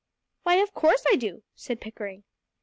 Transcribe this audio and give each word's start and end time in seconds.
"Why, 0.41 0.55
of 0.55 0.73
course 0.73 1.05
I 1.11 1.15
do," 1.15 1.43
said 1.53 1.79
Pickering. 1.79 2.23